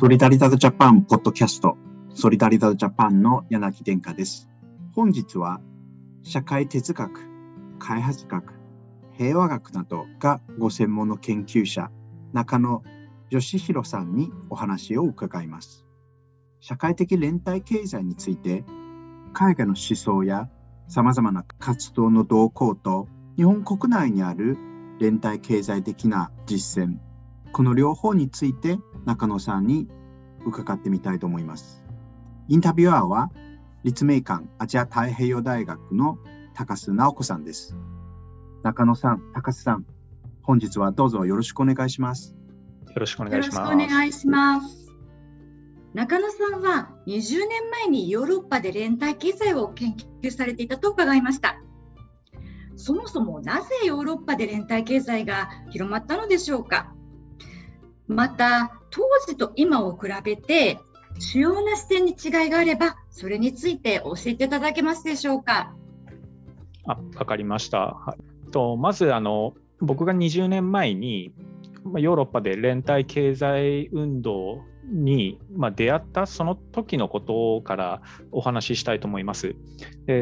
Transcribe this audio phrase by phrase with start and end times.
[0.00, 1.76] ソリダリダドジャパンポッドキャスト、
[2.14, 4.48] ソリダリダドジャパンの柳殿下です。
[4.94, 5.60] 本日は、
[6.22, 7.28] 社会哲学、
[7.78, 8.54] 開発学、
[9.18, 11.90] 平和学などがご専門の研究者、
[12.32, 12.82] 中野
[13.28, 15.84] 義弘さんにお話を伺います。
[16.60, 18.64] 社会的連帯経済について、
[19.34, 20.48] 海外の思想や
[20.88, 23.06] 様々な活動の動向と、
[23.36, 24.56] 日本国内にある
[24.98, 26.96] 連帯経済的な実践、
[27.52, 29.88] この両方について中野さんに
[30.44, 31.82] 伺ってみたいと思います。
[32.48, 33.30] インタビュアーは
[33.84, 36.18] 立命館アジア太平洋大学の
[36.54, 37.76] 高須直子さんです。
[38.62, 39.86] 中野さん、高須さん、
[40.42, 42.36] 本日はどうぞよろしくお願いします。
[42.88, 43.56] よろしくお願いします。
[43.56, 44.92] よろしくお願いします。
[45.94, 51.60] 中野さんは20年前にヨーロッパで連帯経済を研究されていたと伺いました。
[52.76, 56.94] そもそもなぜヨーロッパで連帯経済が広まったのでしょうか
[58.06, 60.78] また当時と今を比べて
[61.18, 65.74] 主要な視点に違いがあればそれについて教えていただけますでしょうか？
[66.86, 68.16] あ分かりました。
[68.52, 71.32] とまずあの僕が20年前に
[71.96, 79.54] ヨーロッパで連帯経済運動に、まあ、出会ったその時のことからお話ししたいと思います。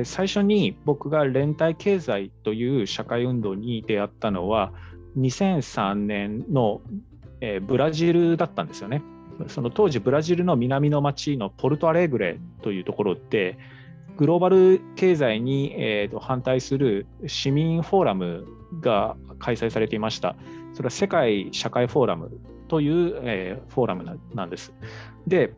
[0.04, 4.72] 最初に僕が連帯経済という社会運動に出会ったのは
[5.16, 6.82] 2003年の
[7.40, 9.02] えー、ブラジルだったんですよね。
[9.46, 13.56] その当時ブラジルの南の町のポルトアレグレというところで
[14.16, 18.46] グローバル経済に、えー、と反対する市民フォーラム
[18.80, 20.34] が開催されていました。
[20.72, 24.74] それは世界社会フォーラムという、えー、フォーラムなんです。
[25.26, 25.54] で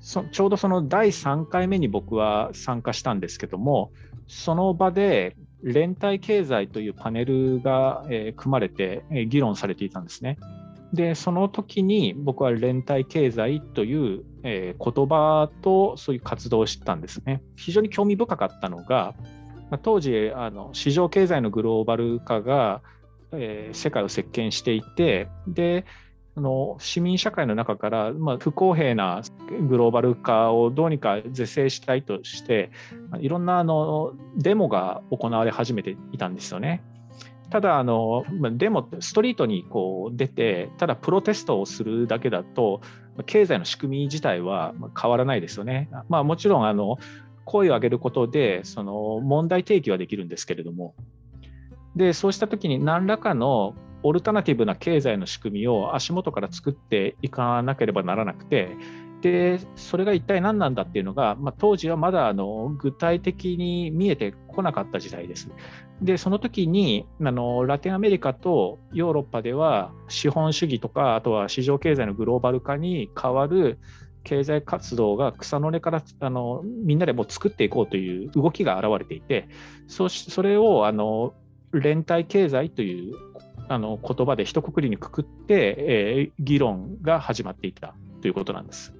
[0.00, 3.90] ちょうどその第3回目に僕は参加したんですけども
[4.28, 10.36] その場で連帯経済というパネルが、えー、組まれて、えー、議論されていたんですね。
[10.94, 17.42] でその時に僕は連帯経済という、えー、言葉とそういう活動を知ったんですね。
[17.56, 19.14] 非常に興味深かったのが、
[19.70, 22.80] まあ、当時あの市場経済のグローバル化が、
[23.32, 25.84] えー、世界を席巻していてで
[26.36, 29.22] あの市民社会の中から、まあ、不公平な
[29.68, 32.70] グローバル化をどうにか是正したいとして
[33.20, 36.82] いろんなあのデモが行われ始めていたんですよね。
[37.50, 42.80] ただあの、デモストリートにこう出て、ただプロテストをするだけだと、
[43.26, 45.88] 経済の仕組み自体は変わらないですよね。
[46.08, 46.96] まあ、もちろんあの
[47.44, 50.94] 声を上げることでその問題提起はできるんですけれども、
[51.94, 58.70] でそうしたときに何らかのオルタナティブな経済の仕組みを足元から作っていかなければならなくて、
[59.24, 65.48] でそれが一体何なんだっていうのが、まあ、当時はまだあの具体的に見えてこなかった時代です。
[66.02, 73.78] でその時にあのラテンアメリカとヨーロッパでは資本主義とかあとは市場経済のグローバル化に代わる
[74.24, 79.48] 経済活動が草の根からあのみんなでもう作っていこうという動きが現れていて
[79.88, 81.32] そそれをあの
[81.72, 83.14] 連帯経済という
[83.68, 88.92] あの言葉で一括りにくくって、えー、議論が始まっていたということなんです。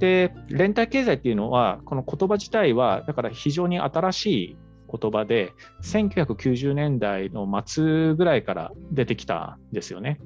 [0.00, 4.56] で連帯経済っていうのはこの言葉自体はだから非常に新しい
[4.90, 5.52] 言葉で
[5.82, 10.18] 1990年代の末ぐらいから出てきたんですよね。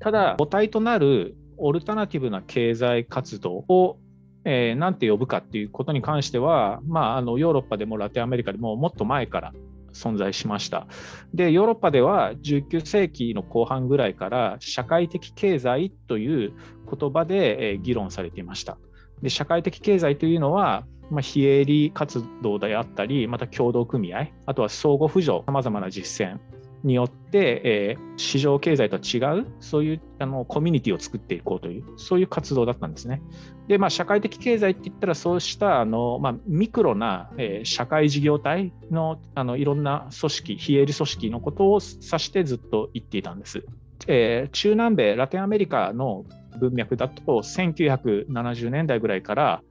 [0.00, 3.98] ただ母体となるオルタナティブな経済活動を
[4.44, 9.52] えー、て呼ぶかっていうことに関しては、まあ、あのヨーロッパでもラテンアメリカでももっと前から
[9.92, 10.86] 存在しました。
[11.34, 16.52] で、ヨーロッパでは19世紀の後半ぐらいから社会的経済という
[16.90, 18.78] 言葉で議論されていました。
[19.22, 26.38] で社会的経済というのは、まあ、非営利活動であったり、また協同組合、あとは相互扶助、さまざまな実践
[26.82, 33.22] によって、えー、市場経済とは違う、そういうあのコミュニティを作っていこうという、そういう活動だったんですね。
[33.68, 43.64] で、まあ、社会的経済って言ったら、そうしたあの、まあ、ミクロな、えー、社会事業体のあのいろんな組織、非営利組織のことを指してずっと言っていたんです。
[44.06, 46.24] えー、中南米、ラテンアメリカの
[46.58, 49.62] 文脈だと、1970年代ぐらいから、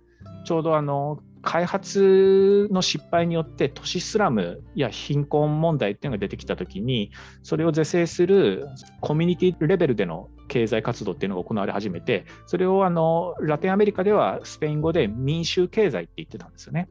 [0.46, 7.12] ちょうどあの開発の失敗によって都市スラムや貧困問題っていうのが出てきたときに
[7.44, 8.68] それを是正する
[9.02, 16.90] コミュニティレベルでの経済活動っていうのが行われ始めてそれをあのラテンアメリカではスペイン語で民衆経済って言ってたんですよね。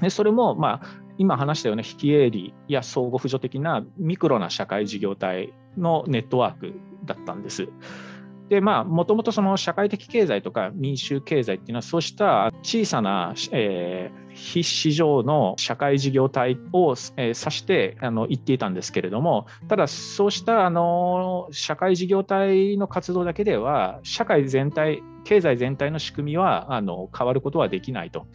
[0.00, 7.68] でそれも、まあ、今話したような非営利や相互扶助的なミクロな社会事業体のネットワークだったんです。
[8.48, 28.26] でまあもともとその社会的経済とか民衆経済っていうのはそうした小さな、えー、非市場の社会事業体を、えー、指してあの言っていたんですけれどもただそうしたあの社会事業体の活動だけでは社会全体経済全体の仕組みはあの変わることはできないと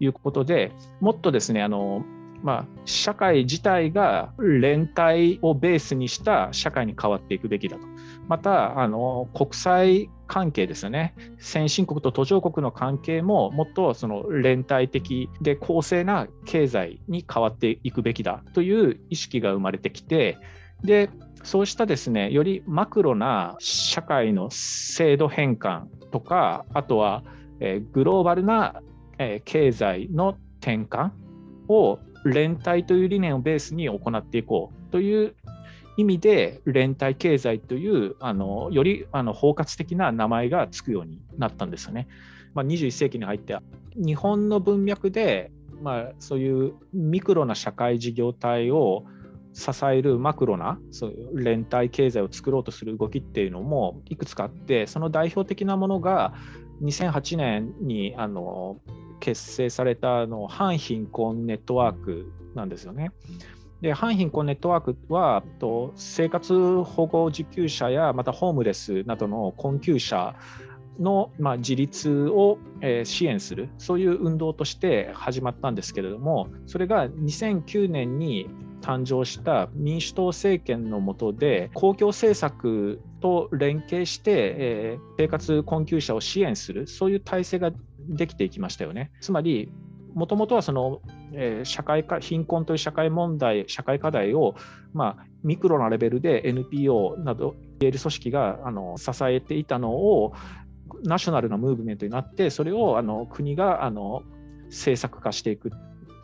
[0.00, 2.04] いうことでもっとですねあの
[2.42, 7.86] まあ、社会自体が連帯をベースにした社会に変わっていくべきだと。
[8.28, 20.38] また、あの国際関係ですよね、先進国と途上国の関係ももっとその連帯的で公正な経済に変わっていくべきだという意識が生まれてきて、
[20.82, 21.10] で
[21.42, 27.22] そうしたですねよりマクロな社会の制度変換とか、あとは、
[27.60, 28.80] えグローバルな、
[29.18, 31.10] え経済の転換
[31.68, 35.34] を連帯という理念をベースに行っていこうという
[35.96, 42.06] 意味で連帯経済というあのよりあの包括的な名前がつくようになったんですよね。
[42.54, 43.56] まあ、21世紀に入って
[43.96, 45.50] 日本の文脈で、
[45.82, 49.04] まあ、そういうミクロな社会事業体を
[49.52, 56.32] 支えるマクロなそういう連帯経済を作ろうとする動きっていうのもいくつかあってその代表的なものが
[56.82, 58.76] 2008年にあの
[59.20, 63.12] 結成されたあの反貧困ネットワークなんですよね。
[63.80, 70.34] で反貧困ネットワークはと生活保護受給者やまたホームレスなどの困窮者
[70.98, 78.48] の、まあ、自立を、えー、支援するそういう運動として始まったんですけれどもそれが2009年に
[78.80, 87.72] 誕生した民主党政権の下で公共政策と連携して、えー、生活困窮者を支援するそういう体制が
[88.08, 89.10] できていきましたよね。
[89.20, 89.70] つまり
[90.14, 91.00] もともとはその、
[91.32, 94.54] えー、社会か貧困という社会問題、社会課題を、
[94.92, 100.32] まあ、ミクロなレベルで NPO など、言える組織があの支えていたのを、
[101.04, 104.22] ナショナルなムーブメントになって、それをあの国があの
[104.66, 105.70] 政策化していく。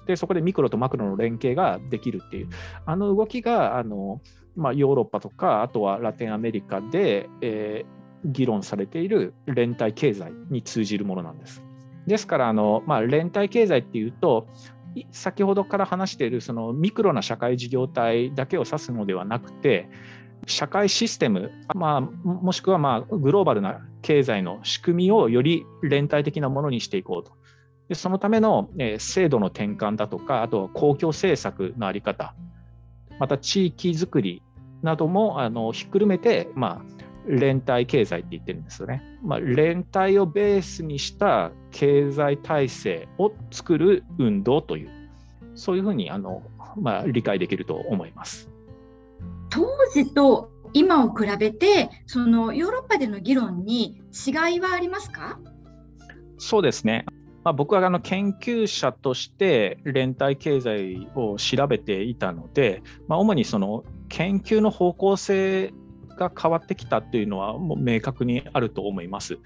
[0.06, 2.48] で、そこでミクロとマクロの連携ができるっていう、
[2.86, 4.20] あの動きがあの、
[4.56, 11.62] まあ、ヨーロッパとか、あとはラテンアメリカで、えー、議論されている連帯経済に通じるものなんです。
[12.06, 14.46] ですからあの、まあ、連帯経済っていうと、
[15.10, 19.88] 先ほどから話しているそのミクロな社会事業体だけを指すのではなくて、
[20.46, 27.32] 社会システム、まあ、もしくはまあグローバルな経済の仕組みをより連帯的なものにしていこうと。
[27.88, 32.34] でそのための、制度の転換だとか、あとは公共政策の在り方、
[33.18, 34.42] また地域づくり
[34.82, 36.93] などもあのひっくるめて、まあ、
[37.26, 39.02] 連帯経済って言ってるんですよね。
[39.22, 44.90] まあ、連帯をベースにした経済体制を作る運動という、
[45.54, 46.42] そういうふうにあの、
[46.76, 48.50] まあ、理解できると思います。
[49.50, 55.38] 当時と今を比べて、そのヨーロッパでの議論に違いはありますか？
[56.38, 57.06] そうですね。
[57.44, 65.72] まあ、僕はあの研究者として連帯経済を調べていたので、まあ、主にその研究の方向性
[66.16, 69.38] が変わってきたというのはもう明確にあると思います。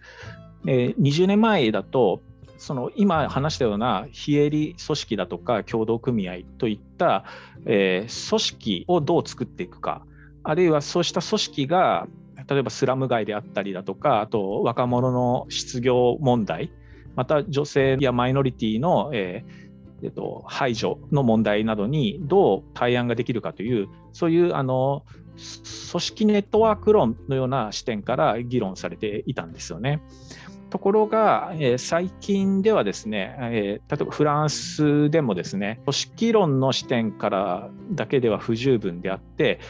[0.67, 2.20] え20年前だと
[2.59, 7.25] その今話したような非営利組織だとか協同組合といった、
[7.65, 10.03] えー、組織をどう作っていくか
[10.43, 12.09] あるいはそうした組織が
[12.49, 16.73] 例えばスラム街であったりだとかあと若者の失業問題
[17.15, 19.69] また女性やマイノリティの、えー
[20.03, 25.05] えっと、排除の問題などにどう対案ができるかというそういうあの
[25.90, 30.03] 組織ネットワーク論のような視点から議論されていたんですよね。
[30.70, 39.60] ところが、えー、最近ではですね、えー、例えばフランスでもですね、組織論の視点からだけでは不十分であって、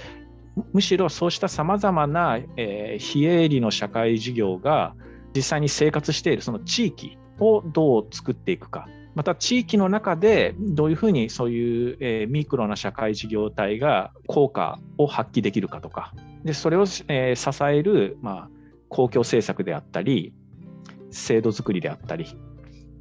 [0.72, 4.94] むしろそうしたさまざまな、えー、非営利の社会事業が
[5.34, 8.88] 実際に生活しているその地域をどう作っていくか
[9.18, 18.50] また地域の中でどういうふうにそういう、え、ミクロな社会事業体が効果を発揮できるかとかでそれを、え、支える、まあ、
[18.88, 20.32] 公共政策であったり
[21.10, 22.26] 制度づくりであったり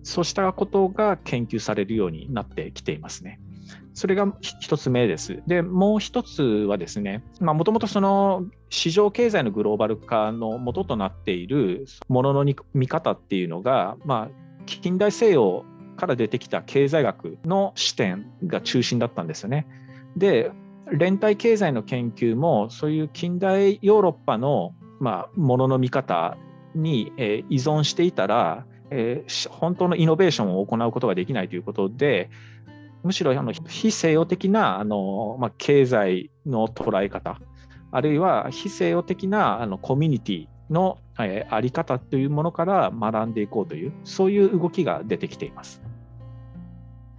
[0.01, 3.39] そうしたことが研究されるようになってきていますね。
[3.93, 5.43] それが一つ目です。
[5.45, 15.63] で、もう一つはですね、もともとその市場経済のグローバル化の元となっているものの見方っていうのが、まあ、近代西洋
[15.97, 19.67] から出てきた経済学の視点が中心だったんですよね。
[20.15, 20.51] で
[20.91, 26.37] 連帯経済の研究もそういう近代ヨーロッパの、まあ、ものの見方
[26.75, 32.29] に、え、依存していたら、え、本当のイノベーションを行うことができないということで
[33.03, 37.39] むしろあの非西洋的なあの、まあ、経済の捉え方
[37.91, 45.81] あるいは非西洋的なあのコミュニティのえー、あり方というものから学んでいこうという、そういう動きが出てきています。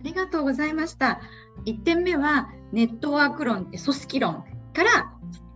[0.00, 1.20] ありがとうございました。
[1.66, 5.12] 1点目は、ネットワーク論、組織論から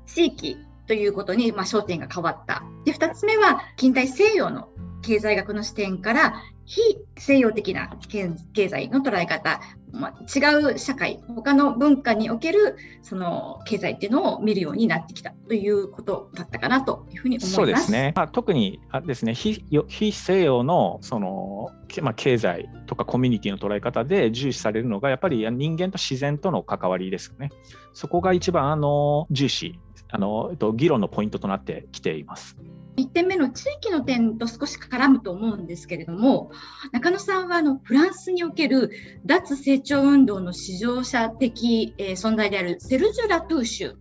[0.07, 0.57] 地域
[0.87, 2.65] ということに、まあ、焦点が変わった。
[2.85, 4.69] で、2つ目は、近代西洋の
[5.03, 6.81] 経済学の視点から非
[7.19, 9.61] 西洋的な経済の捉え方、
[9.93, 17.55] まあ、違う社会、他の文化におけるその経済っていうのを見るようになってきたということだったかなというふうに思います。
[17.55, 18.13] そうですね。
[18.17, 27.51] まあ、特にあですね非非西洋のその、まあ、経済とかコミュニティの捉え方で重視されるのがやっぱり人間と自然との関わりですよね。
[27.93, 29.79] そこが一番あの重視
[30.11, 32.57] あの議論のポイントとなってきています。
[32.97, 36.51] 1点目の地域の点と少し絡むと思うんですけれども
[36.93, 38.91] 中野さんはあのフランスにおける
[39.25, 43.95] 脱成長運動の市場者的、えー、存在であるセルジュ・ラトゥーシュ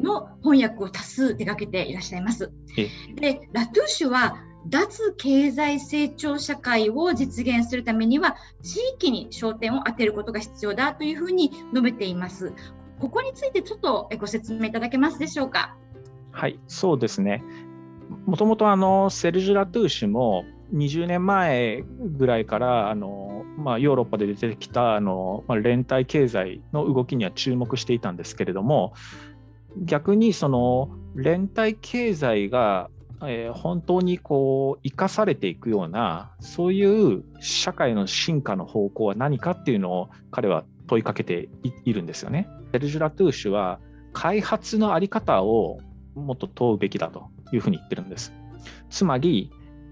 [0.00, 2.52] の翻訳を多数手掛けていらっしゃいます。
[3.16, 4.36] でラトゥーシュは
[4.68, 12.52] 脱経済成長社会を実現するためには地域に焦点を当てることが必要だというふうに述べています。
[13.00, 15.76] ここについてちょっとご説明いただけますでしょうか？
[16.32, 17.42] はい、そうですね。
[18.26, 20.44] もともとあのセルジュ・ラトゥーシュも
[20.74, 21.84] 20年前
[22.16, 28.94] ぐらいからあの、まあ、ヨーロッパで出てきたあの、まあ、連帯経済の動きには注目していたんですけれども
[29.78, 32.90] 逆にその連帯経済が、
[33.22, 41.48] えー、本当にこう生かされていくようなそういう社会の進化の方向は何かっていうのを彼は問いかけて
[41.84, 42.48] いるんですよね。
[42.72, 43.80] セルジュ・ラトゥーシュは
[44.12, 45.78] 開発の在り方を
[46.14, 48.32] もっと問うべきだというふうに言ってるんです。
[48.90, 49.50] つまり、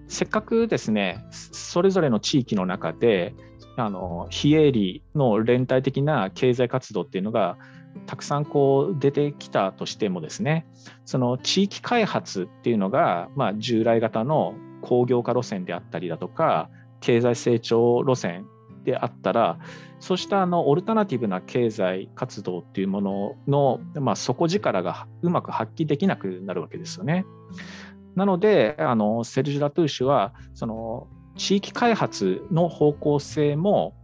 [0.09, 3.35] せっかくですね、それぞれの地域の中で、
[3.77, 7.59] あの非営利の連帯的な経済活動っていうのが
[8.07, 10.67] たくさんこう出てきたとしてもですね
[11.05, 16.71] その地域開発っていうのが、まあ、従来型の工業化路線であったりだとか
[17.01, 18.47] 経済成長路線
[18.85, 19.59] であったら
[19.99, 27.25] そうしたあのオルタナティブな経済活動っていうものの、まあ、底力がうまく発揮できなくなるわけですよね。
[28.15, 33.95] なのであのセルジュ・ラトゥーシュはその地域開発の方向性も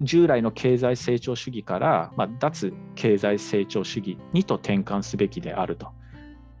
[0.00, 5.88] 従来の経済成長主義から、まあ、脱経済成長主義にと転換すべきであると。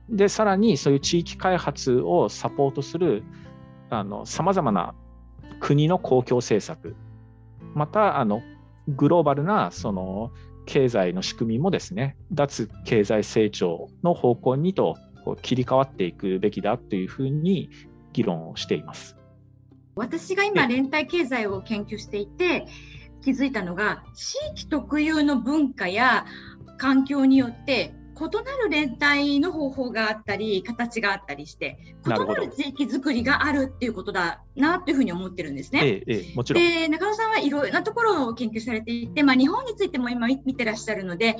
[0.08, 3.22] でさらにそういう地域開発をサポートする
[4.24, 4.94] さまざまな
[5.60, 6.94] 国の公共政策
[7.74, 8.42] またあの
[8.88, 10.30] グローバルなその
[10.66, 14.96] 経済の仕組みもですね脱経済成長の方向にと
[15.42, 17.70] 切り替わっていくべきだというふうに
[18.12, 19.16] 議論をしています。
[19.96, 22.66] 私が今連帯経済を研究していて
[23.22, 26.26] 気づいたのが地域特有の文化や
[26.78, 35.80] 環境によって異なる連帯の方法があったり形があったりして異なる地域づくりがあるっていうことだなというふうに思ってるんですね。
[35.84, 41.36] えええ、もちろんで中野さんはいろいろなところを研究されていて、まあ、日本についても今見てらっしゃるので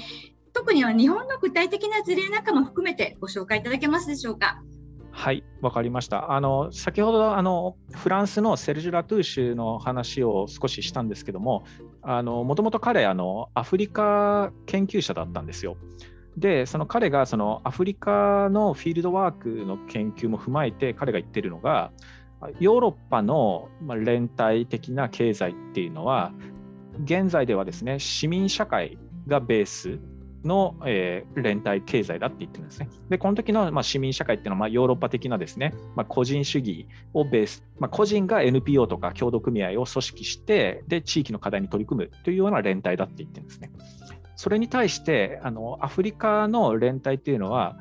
[0.53, 4.63] 特には日本の具体的な事例なんかも含めてご紹介いただけますでしょうか？
[5.17, 6.33] はい、わかりました。
[6.33, 11.65] あの先ほどあのフランスのセルジュ・ラトゥーシュの話を少ししたんですけども、
[12.03, 15.77] もともと彼あの、アフリカ研究者だったんですよ。
[16.37, 21.93] で、その彼がそのアフリカのフィールドワークの研究も踏まえて彼が言ってるのが、
[22.61, 26.33] ヨーロッパの連帯的な経済っていうのは、
[27.05, 29.99] 現在ではですね、市民社会がベース
[30.45, 32.89] の、えー、連帯経済だって言ってるんですね。
[33.09, 43.71] で、この時の、まあ、市民社会っていうのは、まあ、ヨーロッパ的なですね、まあ、個人主義をベース、まあ、個人が NPO とか協同組合を組織して、で、地域の課題に取り組むというような連帯だって言ってるんですね。
[44.37, 47.77] それに対してあのアフリカの連帯っていうのは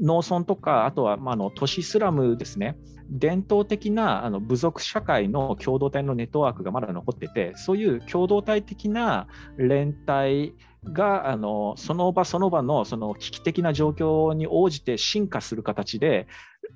[0.00, 2.76] 農村とかあとはまああの都市スラムですね
[3.08, 10.54] 伝統的なあの部族社会の共同体のネットワークがまだ残っててそういう共同体的な連帯
[10.92, 16.26] があのその場その場のその危機的な状況に応じて進化する形で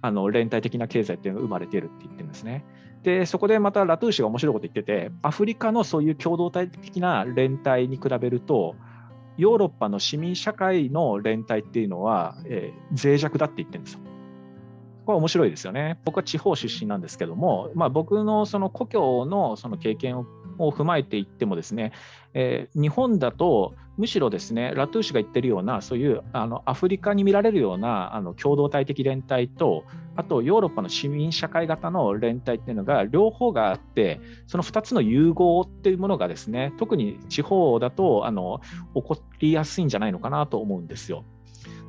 [0.03, 2.65] あの連帯的な経済っていうのが生まれているって言ってるんですね。
[3.03, 8.77] でそこでまたラトゥーシが面白いこと言っててアフリカのそういう共同体的な連帯に比べると
[9.37, 14.01] ヨーロッパの市民社会の連帯っていうのは、えー、脆弱だって言ってるんですよ。
[15.07, 15.99] これ面白いですよね。
[16.05, 20.27] 僕は地方出身なんですけども、まあ、僕のその故郷のその経験を
[20.59, 21.93] を踏まえていってもですね、
[22.35, 29.85] えー、日本だとむしろですねラトゥーシュが言ってるようなそういうあのアフリカに見られるようなあの共同体的連帯と
[30.17, 38.61] あとヨーロッパの市民社会型の連帯っていうのが両方があってその2つの融合っていうものがですね特に地方だとあの
[38.95, 41.25] 起こりやすいんじゃないのかなと思うんですよ。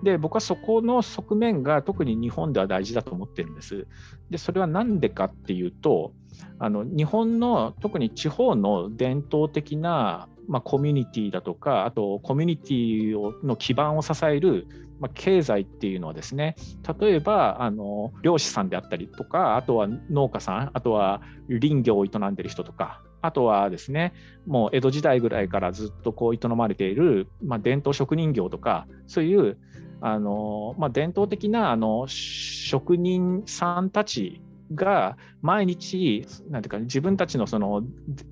[0.03, 3.87] で僕はそこの側面が特に日本では大事だと思ってるんです。
[4.29, 6.13] でそれは何でかっていうと
[6.59, 14.67] あの日本の特に地方の伝統的な、まあ、コミュニティだとかあとコミュニティをの基盤を支える、
[14.99, 16.55] まあ、経済っていうのはですね
[16.99, 24.13] 例えばあの漁師さんであったりとかあとは農家さんあとは林業を営んでる人とかあとはですね、
[24.45, 29.57] もう江戸時代ぐらいからずっとこう営まれている、まあ、伝統職人業とか、そういう
[30.01, 34.41] あの、まあ、伝統的なあの職人さんたち
[34.73, 37.83] が毎日、なんていうか、自分たちのその、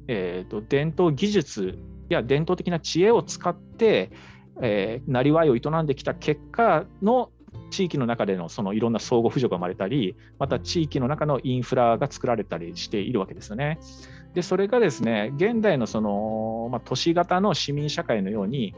[0.08, 1.78] えーと、伝統技術
[2.10, 4.12] や伝統的な知恵を使って、
[4.62, 7.32] えー、なりわいを営んできた結果の
[7.70, 13.80] 地域の中でのそのいろんな相互扶助が生まれたり、また地域の中のインフラが作られたりしているわけですよね。
[14.34, 18.76] でそれがですね現代のその、まあ、都市型の市民社会のように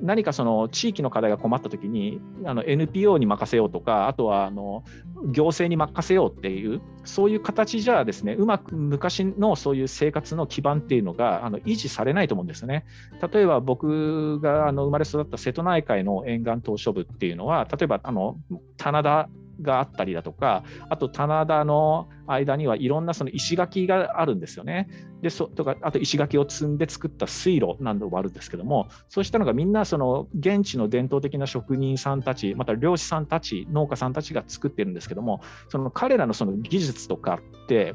[0.00, 4.84] 何かその地域の課題が困った時にあの NPO に任せようとかあとはあの
[5.32, 12.84] 行政に任せようっていうそういう形じゃですねうまく昔のそういう生活の基盤っていうのがあの維持されないと思うんですね。
[13.32, 18.36] 例えば僕があの生まれ育った瀬戸内海の沿岸島しょ部っていうのは例えばあの
[18.76, 19.28] 棚田
[19.60, 24.88] があったりだとか、あと棚田の間にはいろんなその石垣があるんですよね。
[25.22, 37.94] でそとかあと石垣を積んで作った水路などもあるんですけども、そうしたのがみんなその現地の伝統的な職人さんたち、また漁師さんたち、農家さんたちが作ってるんですけども、その彼らのその技術とかって、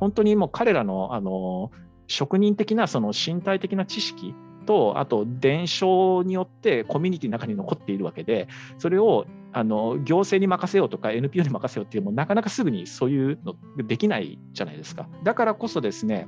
[0.00, 1.70] 本当にもう彼らのあの
[2.08, 4.34] 職人的なその身体的な知識
[4.66, 13.54] と、あと伝承によってコミュニティの中に残っているわけで、それをあの行政に任せようとか NPO に任せようっていうもなかなかすぐにそういうの
[13.84, 15.08] できないじゃないですか。
[15.22, 16.26] だからこそですね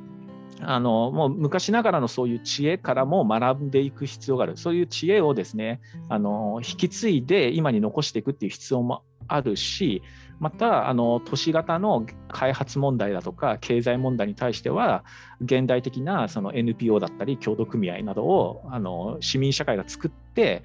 [0.60, 10.02] あのもう昔ながらのそういう知恵からも学んでいく必要があるそういう知恵をですねあの引き継いで今に残していくっていう必要もあるし
[10.40, 15.04] またあの都市型の開発問題だとか経済問題に対しては
[15.40, 20.62] 現代的な NPO だったり協同組合などをあの市民社会が作って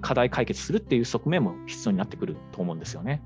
[0.00, 3.22] 課題解決するっていう側面も必要になってくると思うんですよね。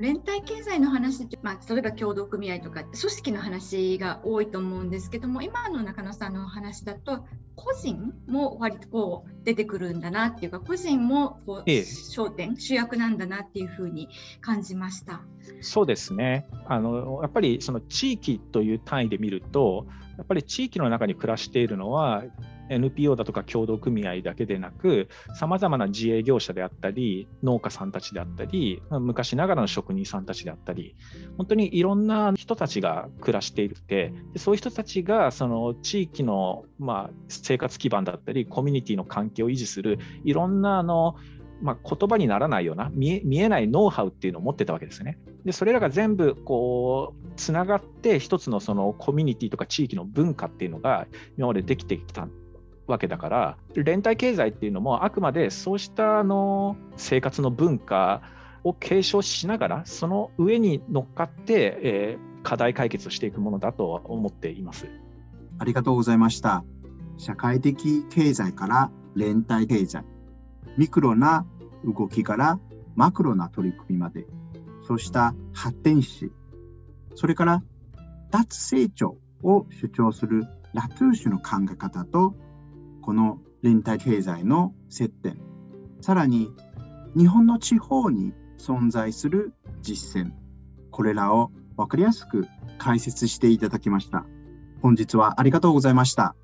[0.00, 14.08] 連帯経済の話って、まあ、例えば協同組合とか組織の話が多いと思うんですけども今の中野さんの話だと個人も割とこう出てくるんだなっていうか個人もこう、焦点主役なんだなっていうふうに
[14.40, 15.22] 感じました。
[15.60, 16.46] そうですね。
[16.66, 19.86] あのやっぱりその地域という単位で見ると
[20.18, 22.24] やっぱり地域の中に暮らしているのは
[22.68, 30.96] NPO だとか協同組合だけでなくさまざまな自営業者であったり農家さんたちであったり昔ながらの職人さんたちであったり
[31.36, 41.16] 本当にいろんな人たちが暮らしていてそういう人たちがその地域の、まあ、生活基盤だったりコミュニティの関係を維持するいろんなあの
[41.62, 45.18] まあ、言葉にならないような見え見えないノウハウっていうのを持ってたわけですね。
[45.44, 51.06] でそれらが全部こうつながって一つのそのコミュニティとか地域の文化っていうのが
[51.38, 52.28] 今までできてきた
[52.86, 58.22] わけだから連帯経済っていうのもあくまでそうしたあの生活の文化
[58.64, 64.86] を継承しながらその上に乗っかって、えー、課題解決をしていくものだと思っています。
[65.58, 66.64] ありがとうございました。
[67.18, 70.04] 社会的経済から連帯経済、
[70.76, 71.46] ミクロな
[71.84, 72.58] 動きから
[72.94, 74.26] マクロな取り組みまで、
[74.86, 76.32] そうした発展史、
[77.14, 77.62] それから
[78.30, 82.34] 脱成長を主張するラトゥーシュの考え方と
[83.00, 85.38] この連帯経済の接点
[86.00, 86.50] さらに
[87.16, 90.32] 日本の地方に存在する実践
[90.90, 92.46] これらを分かりやすく
[92.78, 94.26] 解説していただきました
[94.82, 96.36] 本日はありがとうございました。